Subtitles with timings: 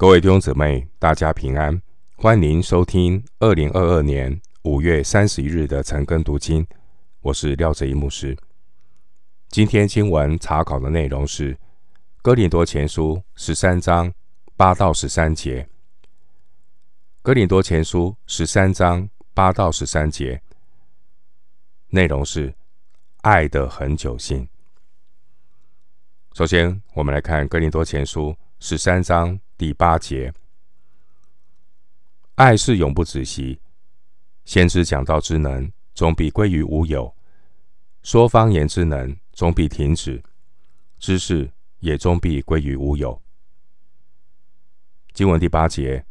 [0.00, 1.78] 各位弟兄姊妹，大家平安！
[2.16, 6.66] 欢迎收听二零二二年五月三十一日的晨更读经。
[7.20, 8.34] 我是廖哲一牧师。
[9.50, 11.54] 今天经文查考的内容是
[12.22, 14.10] 《哥林多前书》十三章
[14.56, 15.64] 八到十三节。
[17.20, 20.40] 《哥林多前书》十三章八到十三节
[21.90, 22.54] 内容是
[23.20, 24.48] 爱的恒久性。
[26.32, 28.30] 首先，我们来看《哥林多前书》
[28.60, 29.38] 十三章。
[29.60, 30.32] 第八节，
[32.36, 33.60] 爱是永不止息。
[34.46, 37.14] 先知讲道之能，总必归于无有；
[38.02, 40.22] 说方言之能，总必停止；
[40.98, 43.20] 知识也终必归于无有。
[45.12, 46.06] 经文第八节，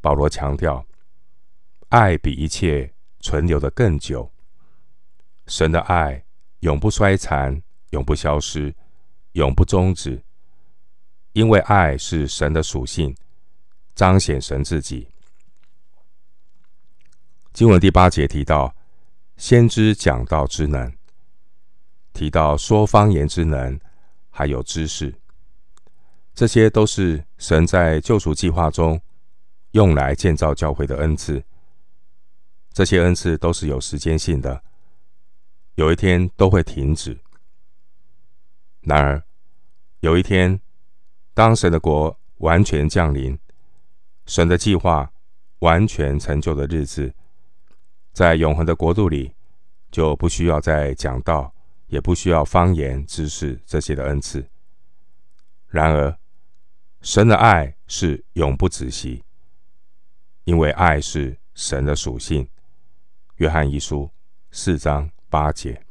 [0.00, 0.86] 保罗强调，
[1.88, 4.30] 爱比一切存留得更久。
[5.48, 6.24] 神的爱
[6.60, 8.72] 永不衰残，永不消失，
[9.32, 10.22] 永不终止。
[11.34, 13.12] 因为爱是神的属性，
[13.96, 15.08] 彰显神自己。
[17.52, 18.72] 经文第八节提到
[19.36, 20.92] 先知讲道之能，
[22.12, 23.80] 提到说方言之能，
[24.30, 25.12] 还有知识，
[26.34, 29.00] 这些都是神在救赎计划中
[29.72, 31.42] 用来建造教会的恩赐。
[32.72, 34.62] 这些恩赐都是有时间性的，
[35.74, 37.18] 有一天都会停止。
[38.82, 39.20] 然而，
[39.98, 40.60] 有一天。
[41.34, 43.36] 当神的国完全降临，
[44.24, 45.10] 神的计划
[45.58, 47.12] 完全成就的日子，
[48.12, 49.34] 在永恒的国度里，
[49.90, 51.52] 就不需要再讲道，
[51.88, 54.48] 也不需要方言、知识这些的恩赐。
[55.66, 56.16] 然而，
[57.02, 59.24] 神的爱是永不止息，
[60.44, 62.48] 因为爱是神的属性。
[63.38, 64.08] 约翰一书
[64.52, 65.82] 四章八节。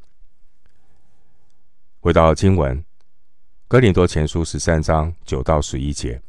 [2.00, 2.82] 回到经文。
[3.74, 6.22] 哥林多前书十三章九到十一节，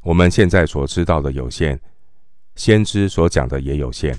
[0.00, 1.78] 我们现在所知道的有限，
[2.54, 4.18] 先知所讲的也有限。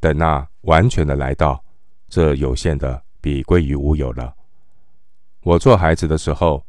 [0.00, 1.62] 等那完全的来到，
[2.08, 4.34] 这有限的必归于无有了。
[5.42, 6.64] 我做孩子的时候，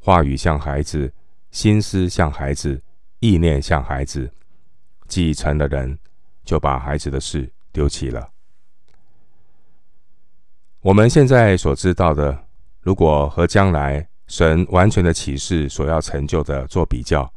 [0.00, 1.12] 话语像孩子，
[1.52, 2.82] 心思像孩子，
[3.20, 4.32] 意念像孩子。
[5.06, 5.96] 既成了人，
[6.44, 8.32] 就把孩子的事丢弃了。
[10.80, 12.46] 我们现在所知道的。
[12.82, 17.32] 如果和将来神完全的启示所要成就的做比较，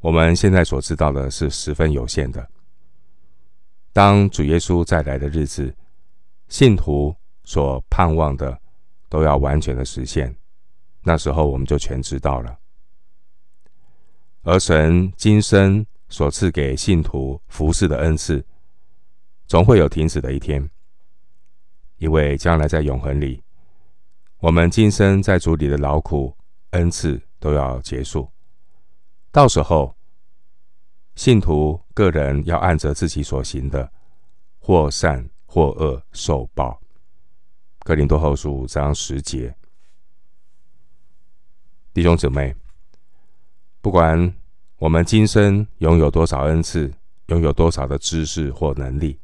[0.00, 2.46] 我们现在所知道的是十分有限的。
[3.92, 5.74] 当主耶稣再来的日子，
[6.48, 8.60] 信徒所盼望的
[9.08, 10.36] 都要完全的实现，
[11.02, 12.58] 那时候我们就全知道了。
[14.42, 18.44] 而神今生所赐给信徒服侍的恩赐，
[19.46, 20.68] 总会有停止的一天，
[21.96, 23.42] 因为将来在永恒里。
[24.40, 26.32] 我们今生在主里的劳苦
[26.70, 28.30] 恩赐都要结束，
[29.32, 29.96] 到时候
[31.16, 33.90] 信徒个人要按着自己所行的，
[34.60, 36.80] 或善或恶受报。
[37.80, 39.52] 哥林多后书五章十节，
[41.92, 42.54] 弟兄姊妹，
[43.80, 44.32] 不管
[44.78, 46.94] 我们今生拥有多少恩赐，
[47.26, 49.18] 拥有多少的知识或能力，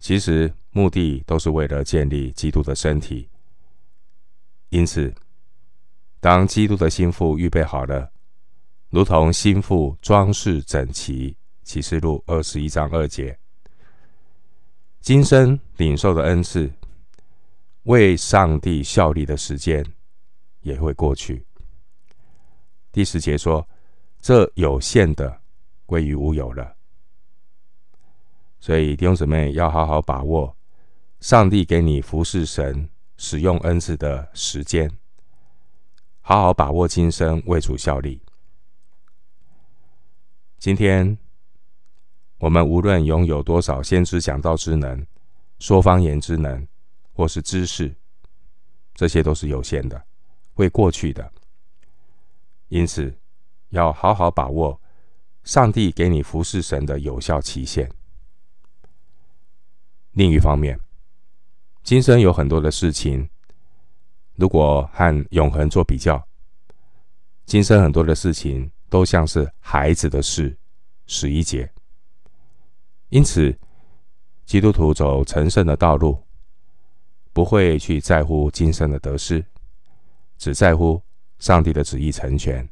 [0.00, 3.28] 其实目的都是为了建立基督的身体。
[4.70, 5.14] 因此，
[6.20, 8.12] 当基督的心腹预备好了，
[8.90, 13.38] 如同心腹装饰整齐，启示录二十一章二节，
[15.00, 16.70] 今生领受的恩赐，
[17.84, 19.84] 为上帝效力的时间
[20.60, 21.46] 也会过去。
[22.92, 23.66] 第十节说
[24.20, 25.40] ：“这有限的
[25.86, 26.76] 归于无有了。”
[28.60, 30.54] 所以弟兄姊妹要好好把握
[31.20, 32.88] 上帝给你服侍神。
[33.18, 34.96] 使用恩赐的时间，
[36.20, 38.22] 好好把握今生为主效力。
[40.56, 41.18] 今天
[42.38, 45.04] 我们无论拥有多少先知讲道之能、
[45.58, 46.64] 说方言之能，
[47.12, 47.92] 或是知识，
[48.94, 50.00] 这些都是有限的，
[50.54, 51.32] 会过去的。
[52.68, 53.12] 因此，
[53.70, 54.80] 要好好把握
[55.42, 57.90] 上帝给你服侍神的有效期限。
[60.12, 60.78] 另一方面，
[61.88, 63.26] 今生有很多的事情，
[64.34, 66.22] 如果和永恒做比较，
[67.46, 70.54] 今生很多的事情都像是孩子的事。
[71.06, 71.72] 十一节，
[73.08, 73.58] 因此
[74.44, 76.22] 基督徒走成圣的道路，
[77.32, 79.42] 不会去在乎今生的得失，
[80.36, 81.00] 只在乎
[81.38, 82.68] 上帝的旨意成全，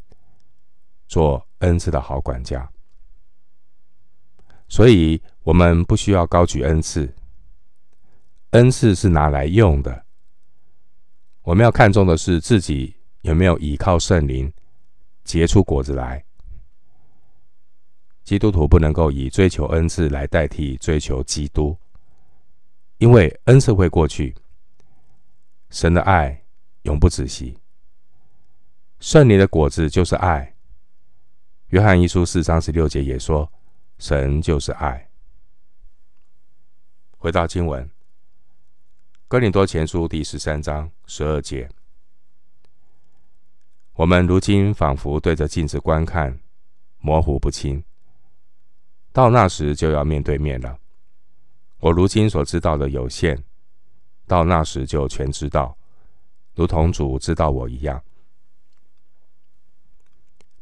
[1.08, 2.70] 做恩赐的好管家。
[4.68, 7.10] 所以，我们不需要高举恩赐。
[8.50, 10.04] 恩赐是拿来用的，
[11.42, 14.52] 我们要看重的是自己有没有依靠圣灵，
[15.24, 16.24] 结出果子来。
[18.24, 21.76] 基督徒不能够以追求恩赐来代替追求基督，
[22.98, 24.34] 因为恩赐会过去，
[25.70, 26.42] 神的爱
[26.82, 27.58] 永不止息。
[28.98, 30.54] 圣灵的果子就是爱。
[31.68, 33.52] 约翰一书四章十六节也说
[33.98, 35.08] ：“神就是爱。”
[37.18, 37.88] 回到经文，
[39.28, 41.68] 哥林多前书第十三章十二节，
[43.94, 46.38] 我们如今仿佛对着镜子观看，
[47.00, 47.82] 模糊不清。
[49.12, 50.78] 到那时就要面对面了。
[51.80, 53.42] 我如今所知道的有限，
[54.28, 55.76] 到那时就全知道，
[56.54, 58.00] 如同主知道我一样。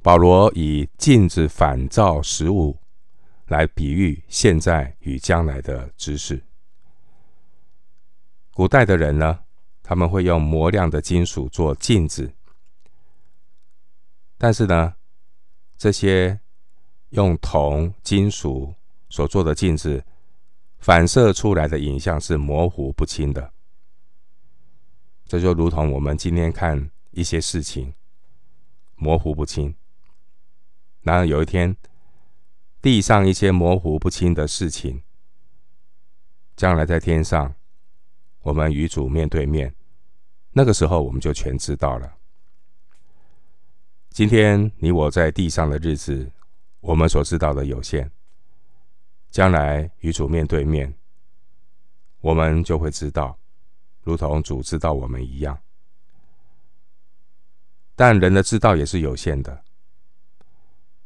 [0.00, 2.78] 保罗以镜子反照实物，
[3.49, 6.43] 来比喻现在与将来的知识。
[8.54, 9.40] 古代的人呢，
[9.82, 12.32] 他们会用磨亮的金属做镜子，
[14.38, 14.94] 但是呢，
[15.76, 16.40] 这些。
[17.10, 18.74] 用铜、金属
[19.08, 20.04] 所做的镜子，
[20.80, 23.52] 反射出来的影像是模糊不清的。
[25.24, 27.94] 这就如同我们今天看一些事情，
[28.96, 29.76] 模糊不清。
[31.02, 31.76] 然而有一天，
[32.82, 35.04] 地上一些模糊不清的事情，
[36.56, 37.54] 将来在天上，
[38.44, 39.75] 我们与主面对面，
[40.52, 42.14] 那个时候我们就全知道了。
[44.11, 46.31] 今天你我在地上的日子。
[46.87, 48.11] 我们所知道的有限，
[49.31, 50.94] 将来与主面对面，
[52.20, 53.38] 我们就会知道，
[54.02, 55.58] 如同主知道我们一样。
[57.96, 59.64] 但人的知道也是有限的，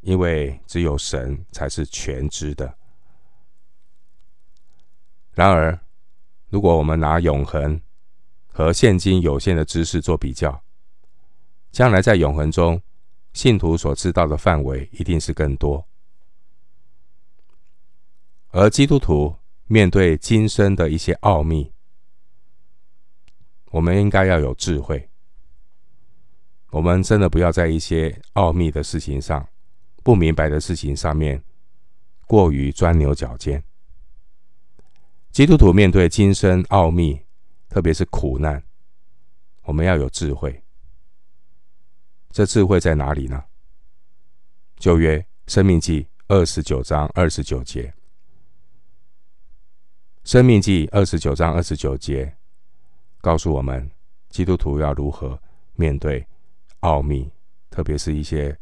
[0.01, 2.77] 因为只有神才是全知的。
[5.31, 5.79] 然而，
[6.49, 7.79] 如果我们拿永恒
[8.47, 10.63] 和现今有限的知识做比较，
[11.71, 12.81] 将来在永恒中，
[13.33, 15.85] 信徒所知道的范围一定是更多，
[18.49, 19.35] 而基督徒
[19.65, 21.71] 面对今生的一些奥秘，
[23.69, 25.07] 我们应该要有智慧。
[26.71, 29.47] 我们真的不要在一些奥秘的事情上、
[30.03, 31.43] 不明白的事情上面
[32.25, 33.63] 过于钻牛角尖。
[35.39, 37.17] 基督徒面对今生奥秘，
[37.69, 38.61] 特别是苦难，
[39.61, 40.61] 我们要有智慧。
[42.29, 43.41] 这智慧在哪里呢？
[44.75, 47.93] 旧约生命记二十九章二十九节，
[50.25, 52.35] 生命记二十九章二十九节
[53.21, 53.89] 告诉我们，
[54.27, 55.41] 基督徒要如何
[55.75, 56.27] 面对
[56.81, 57.31] 奥秘，
[57.69, 58.53] 特别是一些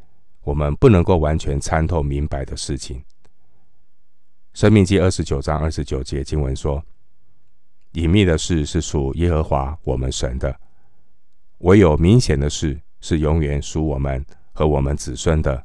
[0.44, 3.04] 我们不能够完全参透明白的事情。
[4.58, 6.84] 生命记二十九章二十九节经文说
[7.94, 10.60] ：“隐秘的事是属耶和华我们神的，
[11.60, 15.64] 唯有明显的事。”是永远属我们和我们子孙的，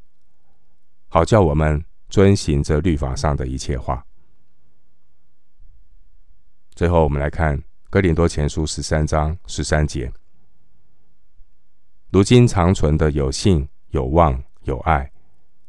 [1.07, 4.05] 好叫我们遵行这律法上的一切话。
[6.75, 7.59] 最后，我们来看
[7.89, 10.13] 哥林多前书十三章十三节：
[12.11, 15.11] 如今长存的有信、有望、有爱，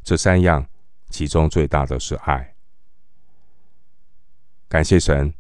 [0.02, 0.66] 这三样，
[1.08, 2.53] 其中最大的是爱。
[4.74, 5.32] 感谢神，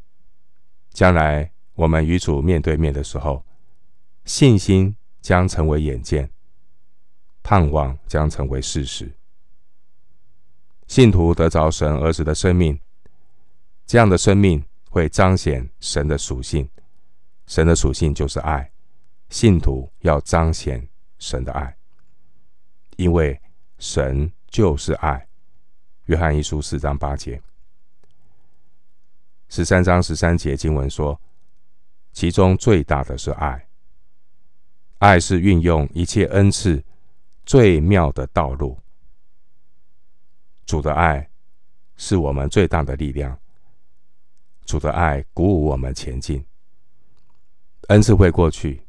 [0.92, 3.44] 将来我们与主面对面的时候，
[4.24, 4.94] 信心。
[5.20, 6.30] 将成为眼见，
[7.42, 9.10] 盼望将成为事实。
[10.86, 12.78] 信徒得着神儿子的生命，
[13.86, 16.68] 这样的生命会彰显神的属性。
[17.46, 18.70] 神的属性就是爱，
[19.30, 20.86] 信徒要彰显
[21.18, 21.74] 神的爱，
[22.96, 23.40] 因为
[23.78, 25.26] 神就是爱。
[26.04, 27.40] 约翰一书四章八节，
[29.54, 31.16] 十三章十三节经文说，
[32.12, 33.68] 其中最大的是爱。
[34.98, 36.82] 爱是运用一切恩赐
[37.46, 38.76] 最妙的道路。
[40.66, 41.30] 主的爱
[41.94, 43.38] 是我们最大的力量。
[44.64, 46.44] 主的爱鼓舞我们前进。
[47.90, 48.82] 恩赐会过去，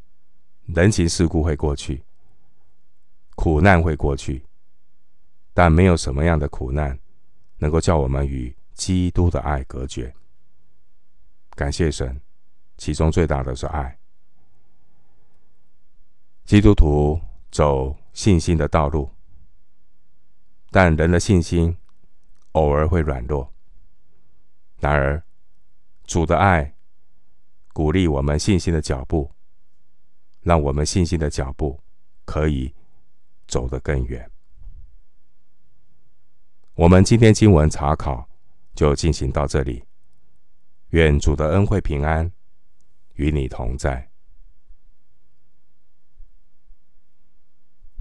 [0.65, 2.01] 人情世故会过去，
[3.36, 4.43] 苦难会过去，
[5.53, 6.98] 但没有什么样的苦难
[7.60, 10.12] 能够叫我们与基督的爱隔绝。
[11.55, 12.21] 感谢神，
[12.77, 13.97] 其中最大的是爱。
[16.43, 17.19] 基督徒
[17.50, 19.09] 走信心的道路，
[20.69, 21.75] 但人的信心
[22.51, 23.50] 偶尔会软弱。
[24.79, 25.24] 然而，
[26.03, 26.75] 主的爱
[27.74, 29.31] 鼓励我们信心的脚步，
[30.41, 31.79] 让我们信心的脚步
[32.25, 32.75] 可以
[33.47, 34.29] 走得更远。
[36.75, 38.27] 我们今天经文查考
[38.75, 39.83] 就进行到这里。
[40.89, 42.31] 愿主的恩惠平安
[43.15, 44.14] 与你同在。